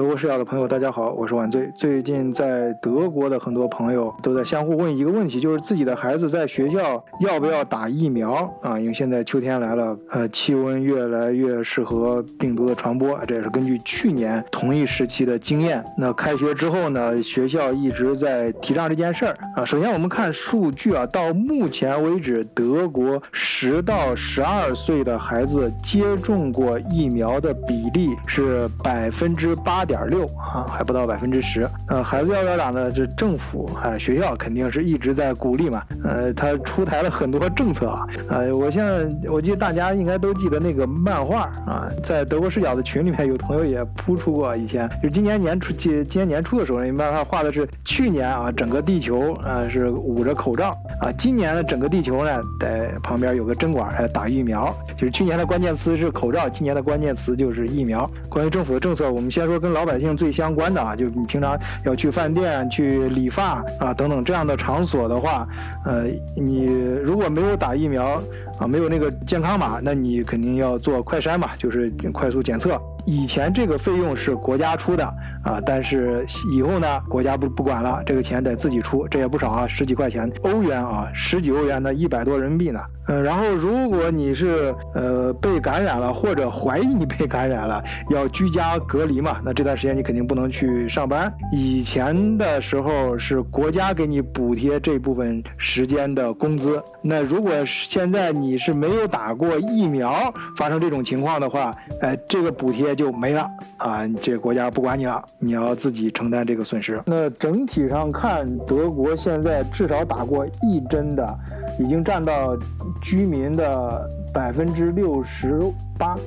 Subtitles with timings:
[0.00, 1.70] 德国视角的朋友，大家好，我是晚醉。
[1.76, 8.80] 最近在德国的很多朋友都在相互问一个问题，就是自己的孩子在学校要不要打疫苗啊？
[8.80, 15.84] 因为现在秋天来了，呃，气温越来越适合病毒的传播，这也是根据去年同一时期的经验。
[15.98, 19.66] 那开学之后呢，学校一直在提倡这件事儿啊。
[19.66, 30.00] 首先我们看数据啊，到目前为止，德国十到十二岁的孩子接种过疫苗的比例是百分之八点。
[30.10, 31.68] 六啊，还不到百分之十。
[31.86, 32.90] 呃，孩子要不要打呢？
[32.90, 35.82] 这政府啊，学校肯定是一直在鼓励嘛。
[36.02, 38.06] 呃，他出台了很多政策啊。
[38.28, 44.56] 呃，我现在我记得大家应该都记得那个漫画啊，在德国视角的群里面有朋友也铺出过。
[44.56, 50.70] 以前就今年年初，今今年年初的时候，那漫画画的是去年啊，整个地球啊是捂着口罩
[51.00, 54.74] 啊，今年的整个地球呢在旁边有个针管，还打疫苗。
[54.96, 58.10] 就是去年的关键词是口罩，今年的关键词就是疫苗。
[58.28, 65.48] 关于政府的政策，我们先说跟老老百姓最相关的啊，就你平常要去饭店、去理发啊等等这样的场所的话，
[65.86, 66.04] 呃，
[66.36, 66.66] 你
[67.02, 68.22] 如果没有打疫苗
[68.60, 72.80] 啊，没有那个健康码，那你肯定要做快筛嘛，就是快速检测。
[73.06, 75.04] 以前这个费用是国家出的
[75.42, 82.78] 啊，但是以后呢，国家不不管了，这个钱得自己出，这也不少啊，十几块钱欧元啊，十几欧元呢，一百多人民币呢。
[83.08, 91.32] 嗯，然后如果你是呃被感染了，或者怀疑你被感染了，要居家隔离嘛，那这段时间你肯定不能去上班。
[91.50, 100.12] 以前的时候是国家给你补贴这部分时间的工资，那如果现在你你是没有打过疫苗，
[100.56, 102.90] 发生这种情况的话，哎，这个补贴。
[103.00, 104.06] 就没了啊！
[104.20, 107.00] 这国家不管你了，你要自己承担这个损失。
[107.06, 111.38] 那整体上看，德国现在至少打过一针的，
[111.78, 112.56] 已经占到
[113.00, 115.60] 居民的百分之六十
[115.96, 116.18] 八。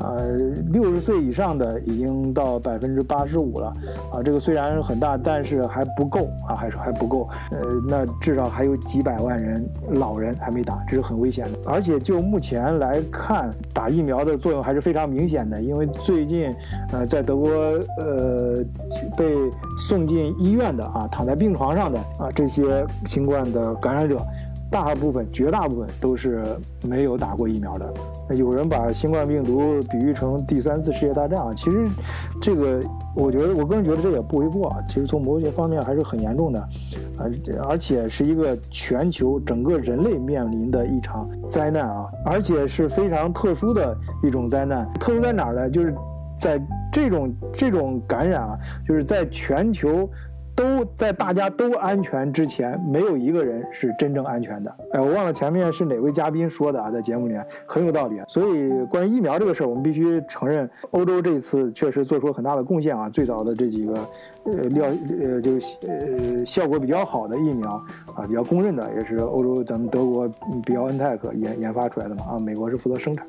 [0.00, 0.36] 呃，
[0.70, 3.72] 六十岁以上的已经到百分之八十五了，
[4.12, 7.28] 啊，这个虽然很大，但是还不够啊，还是还不够。
[7.50, 11.58] 呃，那至少还有几百万人老人还没打，这是很危险的。
[11.66, 16.54] 而且就目前来看，打疫苗的作用还是非常明显的，因为最近，
[16.92, 18.64] 呃，在德国，呃，
[19.16, 19.34] 被
[19.78, 24.18] 送进医院的啊，躺在病床上的啊，这些新冠的感染者。
[24.70, 26.44] 大部分、绝大部分都是
[26.86, 27.92] 没有打过疫苗的。
[28.34, 31.88] 有人把新冠病毒比喻成第三次世界大战啊，其实
[32.40, 32.80] 这个
[33.16, 34.68] 我觉得，我个人觉得这也不为过。
[34.68, 36.60] 啊其实从某些方面还是很严重的，
[37.16, 37.24] 啊，
[37.66, 44.86] 而且是一个全球整个人类面临的一场灾难啊，而且是非常特殊的一种灾难。
[45.00, 45.70] 特殊在哪儿呢？
[45.70, 45.94] 就是
[46.38, 46.60] 在
[46.92, 50.08] 这种这种感染啊，就是在全球。
[50.58, 54.74] 都在大家都安全之前，没有一个人是真正安全的。
[54.90, 58.20] 哎，我忘了前面是哪位嘉宾说的啊，在节目里面很有道理。
[58.26, 63.08] 所以关于疫苗这个事儿，我们必须承认，欧洲这一次确实做出了很大的贡献啊。
[63.08, 63.94] 最早的这几个，
[64.46, 64.86] 呃，料
[65.22, 65.52] 呃，就
[65.86, 67.70] 呃效果比较好的疫苗
[68.16, 70.28] 啊，比较公认的，也是欧洲咱们德国
[70.66, 73.24] 比奥恩泰克研研发出来的嘛啊，美国是负责生产。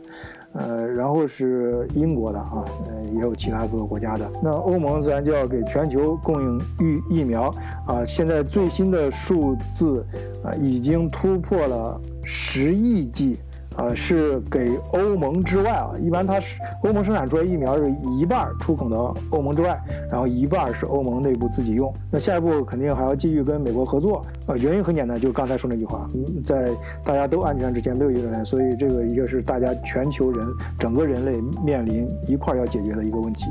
[0.54, 4.28] 呃，然后是英国的啊，呃，也有其他各个国家的。
[4.42, 7.54] 那欧盟自然就要给全球供应疫疫疫苗
[7.86, 10.06] 啊，现在最新的数字
[10.44, 13.38] 啊，已经突破了十亿剂。
[13.78, 21.94] 呃，是给欧盟之外啊，一般它是欧盟生产出来疫苗是一半出口到欧盟之外，然后一半是欧盟内部自己用。
[22.12, 24.22] 那下一步肯定还要继续跟美国合作。
[24.48, 26.08] 呃，原因很简单，就是刚才说那句话，
[26.44, 26.70] 在
[27.04, 30.46] 大家都安全之前没有一个人，所以这个一个是大家全球人
[30.78, 33.46] 整个人类面临一块要解决的一个问题。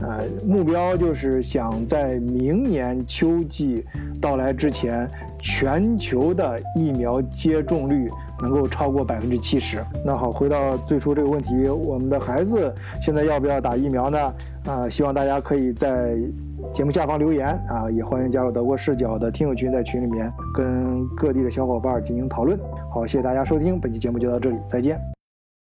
[0.00, 3.84] 呃，目标就是想在明年秋季
[4.20, 5.06] 到来之前，
[5.44, 8.08] 全球的疫苗接种率。
[8.42, 9.78] 能够超过百分之七十。
[10.04, 14.34] 那好，回到最初这个问题，我们的孩子现在要不要打疫苗呢？
[14.66, 16.18] 啊，希望大家可以在
[16.72, 22.58] 节目下方留言啊，也欢迎加入德国视角的听友群，在群里面跟各地的小伙伴进行讨论。
[22.92, 25.23] 好，谢谢大家收听，本期节目就到这里，再见。